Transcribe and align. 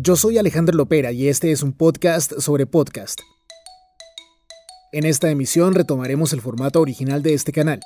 Yo 0.00 0.14
soy 0.14 0.38
Alejandro 0.38 0.76
Lopera 0.76 1.10
y 1.10 1.26
este 1.26 1.50
es 1.50 1.64
un 1.64 1.72
podcast 1.72 2.32
sobre 2.38 2.66
podcast. 2.66 3.18
En 4.92 5.04
esta 5.04 5.28
emisión 5.28 5.74
retomaremos 5.74 6.32
el 6.32 6.40
formato 6.40 6.80
original 6.80 7.20
de 7.20 7.34
este 7.34 7.50
canal. 7.50 7.80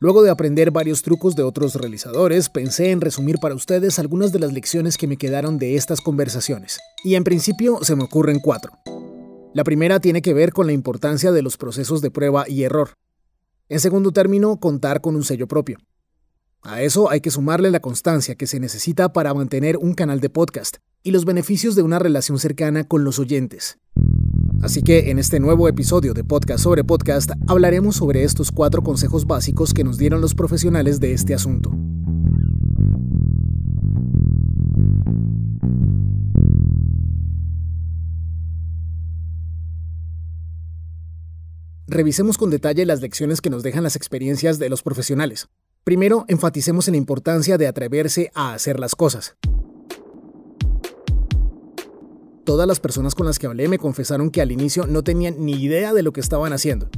Luego 0.00 0.22
de 0.22 0.28
aprender 0.28 0.70
varios 0.70 1.00
trucos 1.00 1.36
de 1.36 1.42
otros 1.42 1.76
realizadores, 1.76 2.50
pensé 2.50 2.90
en 2.90 3.00
resumir 3.00 3.36
para 3.40 3.54
ustedes 3.54 3.98
algunas 3.98 4.32
de 4.32 4.38
las 4.38 4.52
lecciones 4.52 4.98
que 4.98 5.06
me 5.06 5.16
quedaron 5.16 5.56
de 5.56 5.76
estas 5.76 6.02
conversaciones. 6.02 6.78
Y 7.04 7.14
en 7.14 7.24
principio 7.24 7.78
se 7.84 7.96
me 7.96 8.04
ocurren 8.04 8.40
cuatro. 8.40 8.72
La 9.54 9.64
primera 9.64 9.98
tiene 9.98 10.20
que 10.20 10.34
ver 10.34 10.52
con 10.52 10.66
la 10.66 10.74
importancia 10.74 11.32
de 11.32 11.40
los 11.40 11.56
procesos 11.56 12.02
de 12.02 12.10
prueba 12.10 12.46
y 12.50 12.64
error. 12.64 12.90
En 13.70 13.80
segundo 13.80 14.12
término, 14.12 14.60
contar 14.60 15.00
con 15.00 15.16
un 15.16 15.24
sello 15.24 15.48
propio. 15.48 15.78
A 16.60 16.82
eso 16.82 17.10
hay 17.10 17.22
que 17.22 17.30
sumarle 17.30 17.70
la 17.70 17.80
constancia 17.80 18.34
que 18.34 18.46
se 18.46 18.60
necesita 18.60 19.14
para 19.14 19.32
mantener 19.32 19.78
un 19.78 19.94
canal 19.94 20.20
de 20.20 20.28
podcast 20.28 20.76
y 21.02 21.10
los 21.10 21.24
beneficios 21.24 21.74
de 21.74 21.82
una 21.82 21.98
relación 21.98 22.38
cercana 22.38 22.84
con 22.84 23.04
los 23.04 23.18
oyentes. 23.18 23.78
Así 24.62 24.82
que 24.82 25.10
en 25.10 25.18
este 25.18 25.40
nuevo 25.40 25.68
episodio 25.68 26.12
de 26.12 26.22
Podcast 26.22 26.62
sobre 26.62 26.84
Podcast 26.84 27.30
hablaremos 27.46 27.96
sobre 27.96 28.24
estos 28.24 28.52
cuatro 28.52 28.82
consejos 28.82 29.26
básicos 29.26 29.72
que 29.72 29.84
nos 29.84 29.96
dieron 29.96 30.20
los 30.20 30.34
profesionales 30.34 31.00
de 31.00 31.14
este 31.14 31.34
asunto. 31.34 31.72
Revisemos 41.86 42.38
con 42.38 42.50
detalle 42.50 42.86
las 42.86 43.00
lecciones 43.00 43.40
que 43.40 43.50
nos 43.50 43.62
dejan 43.64 43.82
las 43.82 43.96
experiencias 43.96 44.58
de 44.58 44.68
los 44.68 44.82
profesionales. 44.82 45.48
Primero, 45.82 46.24
enfaticemos 46.28 46.86
en 46.86 46.92
la 46.92 46.98
importancia 46.98 47.58
de 47.58 47.66
atreverse 47.66 48.30
a 48.34 48.52
hacer 48.52 48.78
las 48.78 48.94
cosas. 48.94 49.36
Todas 52.50 52.66
las 52.66 52.80
personas 52.80 53.14
con 53.14 53.26
las 53.26 53.38
que 53.38 53.46
hablé 53.46 53.68
me 53.68 53.78
confesaron 53.78 54.28
que 54.28 54.40
al 54.40 54.50
inicio 54.50 54.84
no 54.84 55.04
tenían 55.04 55.36
ni 55.38 55.52
idea 55.52 55.94
de 55.94 56.02
lo 56.02 56.12
que 56.12 56.20
estaban 56.20 56.52
haciendo. 56.52 56.88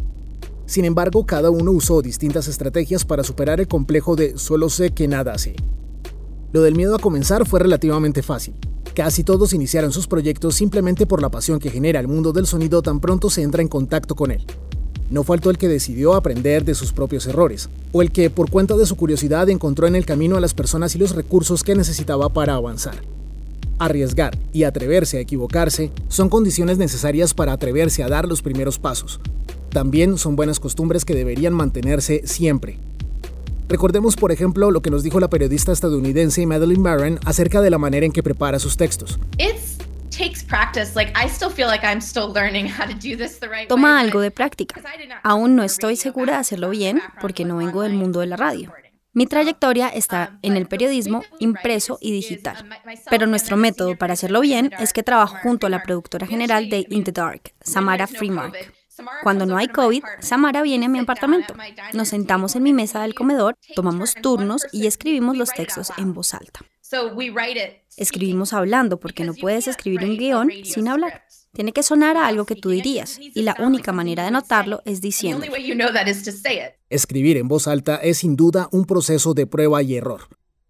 Sin 0.64 0.86
embargo, 0.86 1.26
cada 1.26 1.50
uno 1.50 1.72
usó 1.72 2.00
distintas 2.00 2.48
estrategias 2.48 3.04
para 3.04 3.22
superar 3.22 3.60
el 3.60 3.68
complejo 3.68 4.16
de 4.16 4.38
solo 4.38 4.70
sé 4.70 4.92
que 4.92 5.08
nada 5.08 5.36
sé. 5.36 5.54
Lo 6.54 6.62
del 6.62 6.74
miedo 6.74 6.94
a 6.94 6.98
comenzar 6.98 7.46
fue 7.46 7.60
relativamente 7.60 8.22
fácil. 8.22 8.54
Casi 8.94 9.24
todos 9.24 9.52
iniciaron 9.52 9.92
sus 9.92 10.06
proyectos 10.06 10.54
simplemente 10.54 11.04
por 11.04 11.20
la 11.20 11.30
pasión 11.30 11.58
que 11.58 11.68
genera 11.68 12.00
el 12.00 12.08
mundo 12.08 12.32
del 12.32 12.46
sonido 12.46 12.80
tan 12.80 12.98
pronto 12.98 13.28
se 13.28 13.42
entra 13.42 13.60
en 13.60 13.68
contacto 13.68 14.14
con 14.14 14.30
él. 14.30 14.46
No 15.10 15.22
faltó 15.22 15.50
el 15.50 15.58
que 15.58 15.68
decidió 15.68 16.14
aprender 16.14 16.64
de 16.64 16.74
sus 16.74 16.94
propios 16.94 17.26
errores, 17.26 17.68
o 17.92 18.00
el 18.00 18.10
que 18.10 18.30
por 18.30 18.48
cuenta 18.48 18.74
de 18.78 18.86
su 18.86 18.96
curiosidad 18.96 19.50
encontró 19.50 19.86
en 19.86 19.96
el 19.96 20.06
camino 20.06 20.38
a 20.38 20.40
las 20.40 20.54
personas 20.54 20.94
y 20.94 20.98
los 20.98 21.14
recursos 21.14 21.62
que 21.62 21.74
necesitaba 21.74 22.30
para 22.30 22.54
avanzar. 22.54 23.02
Arriesgar 23.82 24.38
y 24.52 24.62
atreverse 24.62 25.18
a 25.18 25.20
equivocarse 25.20 25.90
son 26.06 26.28
condiciones 26.28 26.78
necesarias 26.78 27.34
para 27.34 27.52
atreverse 27.52 28.04
a 28.04 28.08
dar 28.08 28.28
los 28.28 28.40
primeros 28.40 28.78
pasos. 28.78 29.20
También 29.70 30.18
son 30.18 30.36
buenas 30.36 30.60
costumbres 30.60 31.04
que 31.04 31.16
deberían 31.16 31.52
mantenerse 31.52 32.22
siempre. 32.24 32.78
Recordemos, 33.68 34.14
por 34.14 34.30
ejemplo, 34.30 34.70
lo 34.70 34.82
que 34.82 34.90
nos 34.90 35.02
dijo 35.02 35.18
la 35.18 35.28
periodista 35.28 35.72
estadounidense 35.72 36.46
Madeline 36.46 36.82
Barron 36.82 37.18
acerca 37.24 37.60
de 37.60 37.70
la 37.70 37.78
manera 37.78 38.06
en 38.06 38.12
que 38.12 38.22
prepara 38.22 38.60
sus 38.60 38.76
textos. 38.76 39.18
Toma 43.68 43.98
algo 43.98 44.20
de 44.20 44.30
práctica. 44.30 44.80
Aún 45.24 45.56
no 45.56 45.64
estoy 45.64 45.96
segura 45.96 46.34
de 46.34 46.38
hacerlo 46.38 46.70
bien 46.70 47.02
porque 47.20 47.44
no 47.44 47.56
vengo 47.56 47.82
del 47.82 47.94
mundo 47.94 48.20
de 48.20 48.26
la 48.26 48.36
radio. 48.36 48.72
Mi 49.14 49.26
trayectoria 49.26 49.88
está 49.88 50.38
en 50.40 50.56
el 50.56 50.66
periodismo 50.66 51.22
impreso 51.38 51.98
y 52.00 52.12
digital, 52.12 52.68
pero 53.10 53.26
nuestro 53.26 53.58
método 53.58 53.96
para 53.96 54.14
hacerlo 54.14 54.40
bien 54.40 54.70
es 54.78 54.94
que 54.94 55.02
trabajo 55.02 55.36
junto 55.42 55.66
a 55.66 55.70
la 55.70 55.82
productora 55.82 56.26
general 56.26 56.70
de 56.70 56.86
In 56.88 57.04
the 57.04 57.12
Dark, 57.12 57.52
Samara 57.60 58.06
Freemark. 58.06 58.72
Cuando 59.22 59.44
no 59.44 59.58
hay 59.58 59.68
COVID, 59.68 60.02
Samara 60.20 60.62
viene 60.62 60.86
a 60.86 60.88
mi 60.88 60.98
apartamento. 60.98 61.54
Nos 61.92 62.08
sentamos 62.08 62.56
en 62.56 62.62
mi 62.62 62.72
mesa 62.72 63.02
del 63.02 63.14
comedor, 63.14 63.58
tomamos 63.74 64.14
turnos 64.14 64.66
y 64.72 64.86
escribimos 64.86 65.36
los 65.36 65.50
textos 65.50 65.92
en 65.98 66.14
voz 66.14 66.32
alta. 66.32 66.60
Escribimos 67.96 68.54
hablando 68.54 68.98
porque 68.98 69.24
no 69.24 69.34
puedes 69.34 69.68
escribir 69.68 70.04
un 70.04 70.16
guion 70.16 70.50
sin 70.64 70.88
hablar. 70.88 71.24
Tiene 71.52 71.74
que 71.74 71.82
sonar 71.82 72.16
a 72.16 72.26
algo 72.26 72.46
que 72.46 72.56
tú 72.56 72.70
dirías 72.70 73.18
y 73.20 73.42
la 73.42 73.54
única 73.58 73.92
manera 73.92 74.24
de 74.24 74.30
notarlo 74.30 74.80
es 74.86 75.02
diciendo. 75.02 75.44
Escribir 76.88 77.36
en 77.36 77.48
voz 77.48 77.68
alta 77.68 77.96
es 77.96 78.18
sin 78.18 78.36
duda 78.36 78.70
un 78.72 78.86
proceso 78.86 79.34
de 79.34 79.46
prueba 79.46 79.82
y 79.82 79.96
error. 79.96 80.22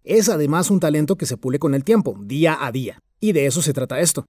Es 0.03 0.27
además 0.27 0.69
un 0.69 0.81
talento 0.81 1.15
que 1.15 1.25
se 1.25 1.37
pule 1.37 1.57
con 1.57 1.73
el 1.73 1.85
tiempo, 1.85 2.17
día 2.19 2.57
a 2.59 2.73
día. 2.73 2.99
Y 3.21 3.31
de 3.31 3.45
eso 3.45 3.61
se 3.61 3.71
trata 3.71 4.01
esto. 4.01 4.25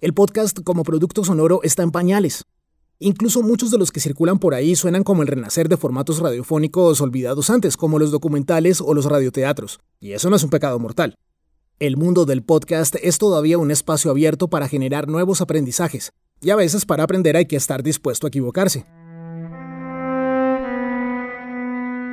El 0.00 0.14
podcast 0.14 0.58
como 0.64 0.82
producto 0.82 1.22
sonoro 1.22 1.60
está 1.62 1.84
en 1.84 1.92
pañales. 1.92 2.42
Incluso 2.98 3.42
muchos 3.42 3.70
de 3.70 3.78
los 3.78 3.92
que 3.92 4.00
circulan 4.00 4.40
por 4.40 4.54
ahí 4.54 4.74
suenan 4.74 5.04
como 5.04 5.22
el 5.22 5.28
renacer 5.28 5.68
de 5.68 5.76
formatos 5.76 6.18
radiofónicos 6.18 7.00
olvidados 7.00 7.50
antes, 7.50 7.76
como 7.76 8.00
los 8.00 8.10
documentales 8.10 8.80
o 8.80 8.94
los 8.94 9.04
radioteatros. 9.04 9.78
Y 10.00 10.12
eso 10.12 10.28
no 10.28 10.34
es 10.34 10.42
un 10.42 10.50
pecado 10.50 10.80
mortal. 10.80 11.14
El 11.84 11.98
mundo 11.98 12.24
del 12.24 12.42
podcast 12.42 12.96
es 13.02 13.18
todavía 13.18 13.58
un 13.58 13.70
espacio 13.70 14.10
abierto 14.10 14.48
para 14.48 14.68
generar 14.68 15.06
nuevos 15.06 15.42
aprendizajes, 15.42 16.14
y 16.40 16.48
a 16.48 16.56
veces 16.56 16.86
para 16.86 17.02
aprender 17.02 17.36
hay 17.36 17.44
que 17.44 17.56
estar 17.56 17.82
dispuesto 17.82 18.26
a 18.26 18.28
equivocarse. 18.28 18.86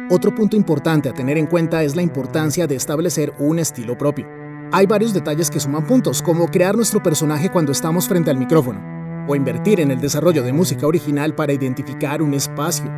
Otro 0.09 0.35
punto 0.35 0.57
importante 0.57 1.07
a 1.07 1.13
tener 1.13 1.37
en 1.37 1.47
cuenta 1.47 1.83
es 1.83 1.95
la 1.95 2.01
importancia 2.01 2.67
de 2.67 2.75
establecer 2.75 3.31
un 3.39 3.59
estilo 3.59 3.97
propio. 3.97 4.27
Hay 4.73 4.87
varios 4.87 5.13
detalles 5.13 5.49
que 5.49 5.61
suman 5.61 5.87
puntos, 5.87 6.21
como 6.21 6.49
crear 6.49 6.75
nuestro 6.75 7.01
personaje 7.01 7.49
cuando 7.49 7.71
estamos 7.71 8.09
frente 8.09 8.29
al 8.29 8.37
micrófono, 8.37 9.25
o 9.29 9.37
invertir 9.37 9.79
en 9.79 9.91
el 9.91 10.01
desarrollo 10.01 10.43
de 10.43 10.51
música 10.51 10.85
original 10.85 11.33
para 11.33 11.53
identificar 11.53 12.21
un 12.21 12.33
espacio. 12.33 12.91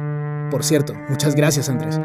Por 0.49 0.63
cierto, 0.63 0.95
muchas 1.07 1.35
gracias 1.35 1.69
Andrés. 1.69 1.99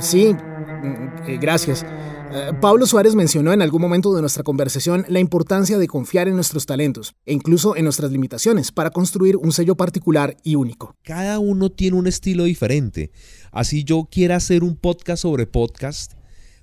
Sí, 0.00 0.32
mm, 0.32 1.28
eh, 1.28 1.38
gracias. 1.40 1.84
Eh, 2.32 2.52
Pablo 2.60 2.86
Suárez 2.86 3.14
mencionó 3.14 3.52
en 3.52 3.60
algún 3.60 3.82
momento 3.82 4.14
de 4.14 4.20
nuestra 4.20 4.42
conversación 4.42 5.04
la 5.08 5.20
importancia 5.20 5.78
de 5.78 5.88
confiar 5.88 6.28
en 6.28 6.36
nuestros 6.36 6.64
talentos 6.64 7.14
e 7.26 7.34
incluso 7.34 7.76
en 7.76 7.84
nuestras 7.84 8.10
limitaciones 8.10 8.72
para 8.72 8.90
construir 8.90 9.36
un 9.36 9.52
sello 9.52 9.76
particular 9.76 10.36
y 10.42 10.54
único. 10.54 10.94
Cada 11.02 11.38
uno 11.38 11.70
tiene 11.70 11.96
un 11.96 12.06
estilo 12.06 12.44
diferente. 12.44 13.10
Así 13.52 13.84
yo 13.84 14.08
quiera 14.10 14.36
hacer 14.36 14.62
un 14.64 14.76
podcast 14.76 15.22
sobre 15.22 15.46
podcast, 15.46 16.12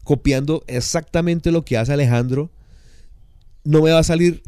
copiando 0.03 0.63
exactamente 0.67 1.51
lo 1.51 1.63
que 1.63 1.77
hace 1.77 1.93
Alejandro, 1.93 2.49
no 3.63 3.81
me 3.81 3.91
va 3.91 3.99
a 3.99 4.03
salir 4.03 4.41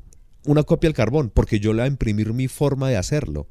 una 0.45 0.63
copia 0.63 0.87
al 0.87 0.93
carbón, 0.93 1.29
porque 1.29 1.59
yo 1.59 1.73
le 1.73 1.81
voy 1.81 1.89
a 1.89 1.91
imprimir 1.91 2.33
mi 2.33 2.47
forma 2.47 2.89
de 2.89 2.97
hacerlo 2.97 3.47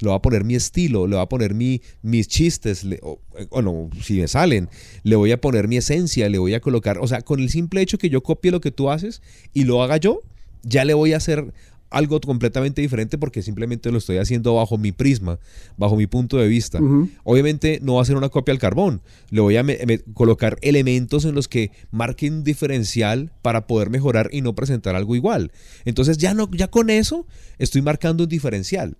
le 0.00 0.08
voy 0.08 0.16
a 0.16 0.22
poner 0.22 0.44
mi 0.44 0.54
estilo, 0.54 1.06
le 1.06 1.16
voy 1.16 1.22
a 1.22 1.28
poner 1.28 1.54
mi, 1.54 1.80
mis 2.02 2.28
chistes, 2.28 2.86
o, 3.02 3.20
bueno, 3.50 3.90
si 4.02 4.20
me 4.20 4.28
salen, 4.28 4.68
le 5.02 5.16
voy 5.16 5.32
a 5.32 5.40
poner 5.40 5.68
mi 5.68 5.76
esencia, 5.76 6.28
le 6.28 6.38
voy 6.38 6.54
a 6.54 6.60
colocar, 6.60 6.98
o 6.98 7.06
sea, 7.06 7.22
con 7.22 7.40
el 7.40 7.50
simple 7.50 7.80
hecho 7.80 7.98
que 7.98 8.10
yo 8.10 8.22
copie 8.22 8.50
lo 8.50 8.60
que 8.60 8.70
tú 8.70 8.90
haces 8.90 9.22
y 9.52 9.64
lo 9.64 9.82
haga 9.82 9.96
yo, 9.96 10.20
ya 10.62 10.84
le 10.84 10.94
voy 10.94 11.12
a 11.12 11.18
hacer 11.18 11.52
algo 11.94 12.20
completamente 12.20 12.82
diferente 12.82 13.18
porque 13.18 13.40
simplemente 13.40 13.92
lo 13.92 13.98
estoy 13.98 14.18
haciendo 14.18 14.54
bajo 14.54 14.76
mi 14.78 14.90
prisma, 14.90 15.38
bajo 15.76 15.96
mi 15.96 16.06
punto 16.06 16.38
de 16.38 16.48
vista. 16.48 16.80
Obviamente 17.22 17.78
no 17.82 17.94
va 17.94 18.02
a 18.02 18.04
ser 18.04 18.16
una 18.16 18.28
copia 18.28 18.52
al 18.52 18.58
carbón, 18.58 19.00
le 19.30 19.40
voy 19.40 19.56
a 19.56 19.64
colocar 20.12 20.58
elementos 20.60 21.24
en 21.24 21.34
los 21.34 21.46
que 21.46 21.70
marquen 21.92 22.34
un 22.34 22.44
diferencial 22.44 23.30
para 23.42 23.66
poder 23.66 23.90
mejorar 23.90 24.28
y 24.32 24.40
no 24.40 24.54
presentar 24.54 24.96
algo 24.96 25.14
igual. 25.14 25.52
Entonces 25.84 26.18
ya, 26.18 26.34
no, 26.34 26.50
ya 26.50 26.68
con 26.68 26.90
eso 26.90 27.26
estoy 27.58 27.82
marcando 27.82 28.24
un 28.24 28.28
diferencial, 28.28 28.96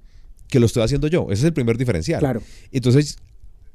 que 0.48 0.60
lo 0.60 0.66
estoy 0.66 0.82
haciendo 0.82 1.08
yo, 1.08 1.24
ese 1.30 1.40
es 1.40 1.44
el 1.44 1.52
primer 1.52 1.78
diferencial. 1.78 2.20
Claro. 2.20 2.42
Entonces, 2.72 3.18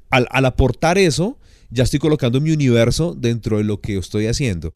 al, 0.09 0.27
al 0.31 0.45
aportar 0.45 0.97
eso, 0.97 1.37
ya 1.71 1.83
estoy 1.83 1.99
colocando 1.99 2.41
mi 2.41 2.51
universo 2.51 3.15
dentro 3.17 3.57
de 3.57 3.63
lo 3.63 3.79
que 3.79 3.97
estoy 3.97 4.27
haciendo. 4.27 4.71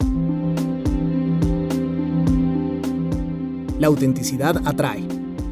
La 3.80 3.88
autenticidad 3.88 4.62
atrae. 4.66 5.04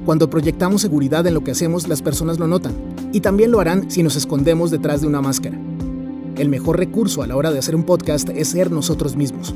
Cuando 0.06 0.30
proyectamos 0.30 0.82
seguridad 0.82 1.26
en 1.28 1.34
lo 1.34 1.44
que 1.44 1.52
hacemos, 1.52 1.88
las 1.88 2.02
personas 2.02 2.40
lo 2.40 2.48
notan. 2.48 2.74
Y 3.14 3.22
también 3.22 3.52
lo 3.52 3.60
harán 3.60 3.92
si 3.92 4.04
nos 4.04 4.16
escondemos 4.16 4.72
detrás 4.72 5.02
de 5.02 5.08
una 5.08 5.22
máscara. 5.22 5.60
El 6.38 6.50
mejor 6.50 6.78
recurso 6.78 7.22
a 7.22 7.28
la 7.28 7.36
hora 7.36 7.52
de 7.52 7.60
hacer 7.60 7.76
un 7.76 7.84
podcast 7.84 8.30
es 8.30 8.50
ser 8.50 8.72
nosotros 8.72 9.16
mismos. 9.16 9.54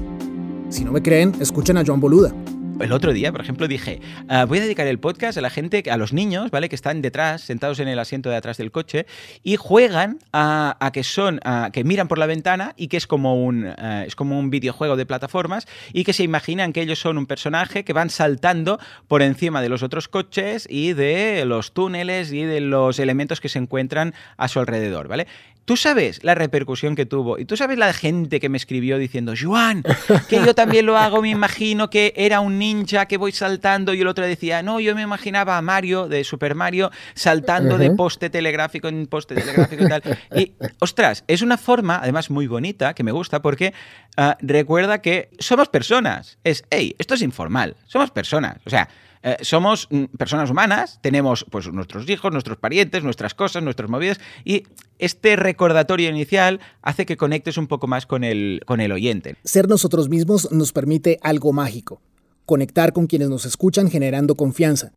Si 0.70 0.84
no 0.84 0.92
me 0.92 1.02
creen, 1.02 1.34
escuchen 1.40 1.78
a 1.78 1.86
Joan 1.86 2.00
Boluda 2.00 2.34
el 2.80 2.92
otro 2.92 3.13
día, 3.13 3.31
por 3.31 3.42
ejemplo, 3.42 3.68
dije, 3.68 4.01
ah, 4.27 4.45
voy 4.45 4.60
a 4.60 4.62
dedicar 4.62 4.88
el 4.88 5.00
podcast 5.00 5.38
a 5.38 5.42
la 5.42 5.50
gente, 5.50 5.83
a 5.89 5.98
los 5.98 6.13
niños, 6.13 6.51
¿vale? 6.51 6.69
Que 6.69 6.75
están 6.75 7.01
detrás, 7.01 7.42
sentados 7.42 7.80
en 7.80 7.88
el 7.88 8.00
asiento 8.00 8.30
de 8.30 8.36
atrás 8.36 8.57
del 8.57 8.72
coche 8.72 9.06
y 9.44 9.56
juegan 9.56 10.19
a, 10.33 10.77
que 10.94 11.04
son, 11.04 11.39
a, 11.44 11.69
que 11.72 11.83
miran 11.83 12.07
por 12.07 12.18
la 12.18 12.25
ventana 12.25 12.74
y 12.75 12.88
que 12.88 12.98
es 12.98 13.07
como 13.07 13.44
un, 13.44 13.66
eh, 13.66 14.04
es 14.07 14.16
como 14.16 14.38
un 14.38 14.50
videojuego 14.50 14.95
de 14.95 15.06
plataformas 15.06 15.68
y 15.94 16.04
que 16.04 16.13
se 16.13 16.24
imaginan 16.24 16.74
que 16.74 16.81
ellos 16.81 17.00
son 17.00 17.18
un 17.18 17.25
personaje 17.25 17.83
que 17.83 17.94
van 17.94 18.10
saltando 18.10 18.80
por 19.07 19.21
encima 19.21 19.62
de 19.62 19.69
los 19.69 19.83
otros 19.83 20.07
coches 20.07 20.68
y 20.69 20.94
de 20.94 21.45
los 21.45 21.74
túneles 21.74 22.31
y 22.33 22.44
de 22.44 22.62
los 22.62 23.00
elementos 23.00 23.42
que 23.42 23.50
se 23.50 23.60
encuentran 23.60 24.13
a 24.38 24.48
su 24.48 24.60
alrededor, 24.60 25.07
¿vale? 25.07 25.28
Tú 25.66 25.78
sabes 25.78 26.24
la 26.24 26.36
repercusión 26.36 26.96
que 26.96 27.08
tuvo 27.08 27.40
y 27.40 27.46
tú 27.46 27.58
sabes 27.58 27.80
la 27.80 27.92
gente 27.92 28.40
que 28.40 28.50
me 28.50 28.58
escribió 28.58 29.00
diciendo, 29.00 29.34
Juan, 29.40 29.84
que 30.30 30.38
yo 30.46 30.54
también 30.54 30.86
lo 30.86 30.96
hago, 30.96 31.24
me 31.24 31.30
imagino 31.30 31.90
que 31.90 32.14
era 32.16 32.40
un 32.40 32.60
ninja 32.60 33.08
que 33.08 33.18
voy 33.18 33.32
saltando 33.32 33.96
y 33.96 34.02
el 34.02 34.08
otro 34.08 34.28
decía, 34.28 34.62
no, 34.62 34.80
yo 34.80 34.94
me 34.94 35.02
imaginaba 35.02 35.58
a 35.58 35.64
Mario 35.64 36.08
de 36.08 36.24
Super 36.24 36.54
Mario 36.54 36.92
saltando 37.16 37.80
de 37.80 37.90
poste 37.92 38.30
telegráfico 38.30 38.88
en 38.90 39.08
poste 39.08 39.34
telegráfico 39.34 39.86
y 39.86 39.90
tal. 39.90 40.04
Y, 40.36 40.52
ostras, 40.80 41.24
es 41.28 41.42
una 41.42 41.58
forma, 41.58 41.98
además 41.98 42.30
muy 42.30 42.46
bonita, 42.46 42.94
que 42.94 43.04
me 43.04 43.12
gusta 43.12 43.42
porque 43.42 43.74
ah, 44.18 44.38
recuerda 44.42 45.02
que 45.02 45.30
somos 45.40 45.70
personas. 45.70 46.38
Es, 46.44 46.64
hey, 46.70 46.96
esto 47.00 47.16
es 47.16 47.24
informal, 47.24 47.76
somos 47.88 48.12
personas. 48.12 48.58
O 48.66 48.70
sea, 48.70 48.88
eh, 49.24 49.38
somos 49.42 49.88
mm, 49.90 50.06
personas 50.18 50.50
humanas, 50.50 51.00
tenemos 51.02 51.46
pues 51.50 51.72
nuestros 51.72 52.10
hijos, 52.10 52.32
nuestros 52.32 52.58
parientes, 52.58 53.04
nuestras 53.04 53.34
cosas, 53.34 53.64
nuestras 53.64 53.90
movidas 53.90 54.20
y 54.44 54.64
este 55.00 55.36
recordatorio 55.36 56.10
inicial 56.10 56.60
hace 56.82 57.06
que 57.06 57.18
conectes 57.18 57.58
un 57.58 57.68
poco 57.68 57.88
más 57.88 58.06
con 58.06 58.24
el, 58.24 58.62
con 58.66 58.82
el 58.82 58.92
oyente. 58.92 59.36
Ser 59.44 59.68
nosotros 59.68 60.10
mismos 60.10 60.52
nos 60.52 60.72
permite 60.72 61.20
algo 61.22 61.54
mágico, 61.54 62.02
conectar 62.46 62.94
con 62.94 63.08
quienes 63.08 63.30
nos 63.30 63.46
escuchan 63.46 63.90
generando 63.90 64.36
confianza. 64.36 64.92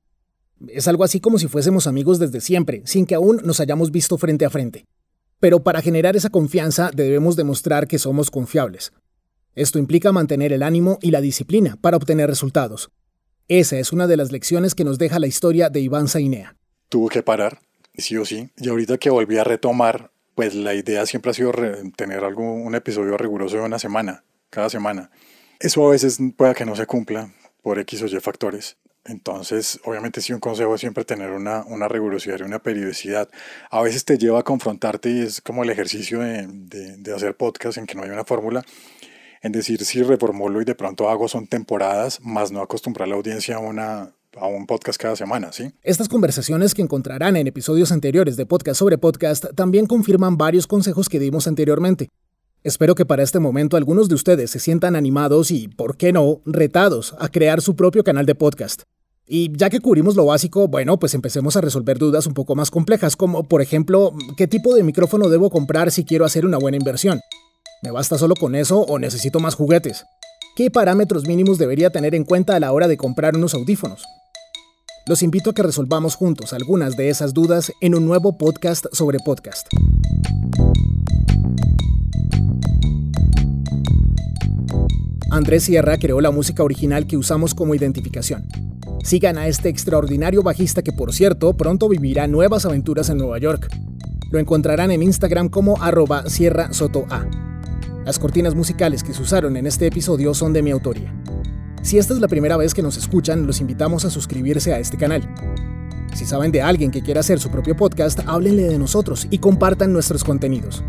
Es 0.69 0.89
algo 0.89 1.05
así 1.05 1.21
como 1.21 1.39
si 1.39 1.49
fuésemos 1.49 1.87
amigos 1.87 2.19
desde 2.19 2.41
siempre, 2.41 2.83
sin 2.85 3.07
que 3.07 3.15
aún 3.15 3.41
nos 3.45 3.61
hayamos 3.61 3.91
visto 3.91 4.19
frente 4.19 4.45
a 4.45 4.51
frente. 4.51 4.85
Pero 5.41 5.63
para 5.63 5.83
generar 5.83 6.17
esa 6.17 6.31
confianza 6.31 6.91
debemos 6.93 7.37
demostrar 7.37 7.87
que 7.87 7.99
somos 7.99 8.31
confiables. 8.31 8.93
Esto 9.55 9.79
implica 9.79 10.13
mantener 10.13 10.53
el 10.53 10.63
ánimo 10.63 10.99
y 11.01 11.11
la 11.11 11.21
disciplina 11.21 11.79
para 11.81 11.97
obtener 11.97 12.29
resultados. 12.29 12.91
Esa 13.51 13.79
es 13.79 13.95
una 13.95 14.07
de 14.07 14.19
las 14.19 14.31
lecciones 14.31 14.75
que 14.75 14.85
nos 14.85 14.99
deja 14.99 15.19
la 15.19 15.27
historia 15.27 15.71
de 15.71 15.81
Iván 15.81 16.07
Zainea. 16.07 16.55
Tuvo 16.91 17.09
que 17.09 17.23
parar, 17.23 17.61
sí 17.97 18.15
o 18.19 18.27
sí. 18.27 18.51
Y 18.59 18.69
ahorita 18.69 18.99
que 18.99 19.09
volví 19.09 19.39
a 19.39 19.45
retomar, 19.45 20.11
pues 20.35 20.55
la 20.55 20.75
idea 20.75 21.07
siempre 21.07 21.31
ha 21.31 21.35
sido 21.35 21.53
tener 21.97 22.25
algo, 22.25 22.43
un 22.43 22.75
episodio 22.75 23.17
riguroso 23.17 23.57
de 23.57 23.63
una 23.63 23.79
semana, 23.79 24.23
cada 24.51 24.69
semana. 24.69 25.11
Eso 25.61 25.87
a 25.89 25.93
veces 25.93 26.19
puede 26.37 26.55
que 26.55 26.67
no 26.67 26.77
se 26.77 26.85
cumpla 26.85 27.33
por 27.63 27.79
X 27.79 28.03
o 28.03 28.07
Y 28.07 28.21
factores. 28.21 28.77
Entonces, 29.07 29.81
obviamente 29.85 30.21
sí, 30.21 30.35
un 30.35 30.41
consejo 30.41 30.75
es 30.75 30.83
siempre 30.83 31.07
tener 31.07 31.31
una, 31.31 31.65
rigurosidad 31.89 32.41
y 32.41 32.43
una 32.43 32.59
periodicidad. 32.59 33.31
A 33.71 33.81
veces 33.81 34.05
te 34.05 34.19
lleva 34.19 34.41
a 34.41 34.43
confrontarte 34.43 35.09
y 35.09 35.21
es 35.23 35.41
como 35.41 35.63
el 35.65 35.71
ejercicio 35.71 36.21
de 36.21 37.15
hacer 37.17 37.35
podcast 37.35 37.79
en 37.79 37.87
que 37.87 37.95
no 37.95 38.03
hay 38.03 38.11
una 38.11 38.27
fórmula 38.27 38.63
en 39.43 39.53
decir 39.53 39.85
si 39.85 40.03
reformulo 40.03 40.61
y 40.61 40.65
de 40.65 40.75
pronto 40.75 41.09
hago 41.09 41.29
son 41.29 41.47
temporadas, 41.47 42.21
más 42.23 42.51
no 42.51 42.61
acostumbrar 42.61 43.07
a 43.07 43.11
la 43.11 43.17
audiencia 43.17 43.57
a 43.57 43.61
una 43.61 44.13
a 44.37 44.47
un 44.47 44.67
podcast 44.67 45.01
cada 45.01 45.17
semana, 45.17 45.53
¿sí? 45.53 45.73
Estas 45.83 46.09
conversaciones 46.09 46.75
que 46.75 46.83
encontrarán 46.83 47.37
en 47.37 47.47
episodios 47.47 47.93
anteriores 47.93 48.37
de 48.37 48.47
Podcast 48.47 48.79
sobre 48.79 48.99
Podcast 48.99 49.47
también 49.55 49.87
confirman 49.87 50.37
varios 50.37 50.67
consejos 50.67 51.09
que 51.09 51.19
dimos 51.19 51.47
anteriormente. 51.47 52.09
Espero 52.63 52.95
que 52.95 53.07
para 53.07 53.23
este 53.23 53.39
momento 53.39 53.77
algunos 53.77 54.09
de 54.09 54.15
ustedes 54.15 54.51
se 54.51 54.59
sientan 54.59 54.97
animados 54.97 55.51
y, 55.51 55.69
por 55.69 55.97
qué 55.97 56.13
no, 56.13 56.41
retados 56.45 57.15
a 57.19 57.29
crear 57.29 57.63
su 57.63 57.77
propio 57.77 58.05
canal 58.05 58.27
de 58.27 58.35
podcast. 58.35 58.83
Y 59.27 59.53
ya 59.57 59.71
que 59.71 59.81
cubrimos 59.81 60.17
lo 60.17 60.27
básico, 60.27 60.69
bueno, 60.69 60.99
pues 60.99 61.15
empecemos 61.15 61.57
a 61.57 61.61
resolver 61.61 61.99
dudas 61.99 62.27
un 62.27 62.35
poco 62.35 62.55
más 62.55 62.71
complejas, 62.71 63.15
como 63.15 63.45
por 63.45 63.63
ejemplo, 63.63 64.13
¿qué 64.37 64.47
tipo 64.47 64.75
de 64.75 64.83
micrófono 64.83 65.29
debo 65.29 65.51
comprar 65.51 65.91
si 65.91 66.05
quiero 66.05 66.25
hacer 66.25 66.47
una 66.47 66.59
buena 66.59 66.79
inversión? 66.79 67.21
¿Me 67.81 67.93
basta 67.93 68.19
solo 68.19 68.35
con 68.35 68.57
eso 68.57 68.81
o 68.81 68.99
necesito 68.99 69.39
más 69.39 69.55
juguetes? 69.55 70.05
¿Qué 70.57 70.69
parámetros 70.69 71.29
mínimos 71.29 71.59
debería 71.59 71.91
tener 71.91 72.13
en 72.17 72.25
cuenta 72.25 72.57
a 72.57 72.61
la 72.61 72.73
hora 72.73 72.89
de 72.89 72.97
comprar 72.97 73.37
unos 73.37 73.55
audífonos? 73.55 74.03
Los 75.07 75.23
invito 75.23 75.51
a 75.51 75.55
que 75.55 75.63
resolvamos 75.63 76.17
juntos 76.17 76.53
algunas 76.53 76.97
de 76.97 77.09
esas 77.09 77.35
dudas 77.35 77.71
en 77.81 77.95
un 77.95 78.05
nuevo 78.05 78.37
podcast 78.37 78.87
sobre 78.93 79.19
podcast. 79.25 79.69
Andrés 85.31 85.63
Sierra 85.63 85.99
creó 85.99 86.21
la 86.21 86.33
música 86.33 86.65
original 86.65 87.07
que 87.07 87.17
usamos 87.17 87.55
como 87.55 87.77
identificación. 87.77 88.49
Sigan 89.05 89.39
a 89.39 89.47
este 89.47 89.69
extraordinario 89.69 90.43
bajista 90.43 90.83
que 90.83 90.93
por 90.93 91.13
cierto 91.13 91.57
pronto 91.57 91.89
vivirá 91.89 92.27
nuevas 92.27 92.67
aventuras 92.67 93.09
en 93.09 93.19
Nueva 93.19 93.39
York. 93.39 93.69
Lo 94.33 94.41
encontrarán 94.41 94.91
en 94.91 95.05
Instagram 95.05 95.49
como 95.49 95.81
arroba 95.81 96.29
Sierra 96.29 96.73
Soto 96.73 97.07
A. 97.09 97.48
Las 98.09 98.19
cortinas 98.19 98.55
musicales 98.55 99.03
que 99.03 99.13
se 99.13 99.21
usaron 99.21 99.59
en 99.59 99.67
este 99.67 99.87
episodio 99.87 100.33
son 100.33 100.55
de 100.55 100.63
mi 100.63 100.71
autoría. 100.71 101.13
Si 101.83 101.99
esta 101.99 102.15
es 102.15 102.21
la 102.21 102.27
primera 102.27 102.57
vez 102.57 102.73
que 102.73 102.81
nos 102.81 102.97
escuchan, 102.97 103.47
los 103.47 103.61
invitamos 103.61 104.07
a 104.07 104.11
suscribirse 104.11 104.73
a 104.73 104.79
este 104.79 104.97
canal. 104.97 105.29
Si 106.15 106.25
saben 106.25 106.51
de 106.51 106.63
alguien 106.63 106.91
que 106.91 107.03
quiera 107.03 107.21
hacer 107.21 107.39
su 107.39 107.51
propio 107.51 107.77
podcast, 107.77 108.21
háblenle 108.27 108.63
de 108.63 108.79
nosotros 108.79 109.27
y 109.31 109.37
compartan 109.37 109.93
nuestros 109.93 110.25
contenidos. 110.25 110.83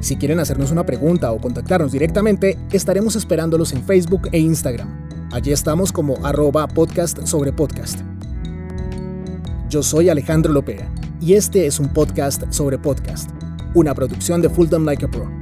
Si 0.00 0.16
quieren 0.16 0.40
hacernos 0.40 0.72
una 0.72 0.84
pregunta 0.84 1.30
o 1.30 1.40
contactarnos 1.40 1.92
directamente, 1.92 2.58
estaremos 2.72 3.14
esperándolos 3.14 3.72
en 3.72 3.84
Facebook 3.84 4.28
e 4.32 4.40
Instagram. 4.40 5.28
Allí 5.30 5.52
estamos 5.52 5.92
como 5.92 6.26
arroba 6.26 6.66
podcast 6.66 7.24
sobre 7.24 7.52
podcast. 7.52 8.00
Yo 9.70 9.84
soy 9.84 10.08
Alejandro 10.08 10.52
Lopera 10.52 10.92
y 11.20 11.34
este 11.34 11.66
es 11.66 11.78
un 11.78 11.92
podcast 11.92 12.42
sobre 12.52 12.78
podcast, 12.78 13.30
una 13.76 13.94
producción 13.94 14.42
de 14.42 14.50
Fulton 14.50 14.84
Like 14.84 15.04
a 15.04 15.08
Pro. 15.08 15.41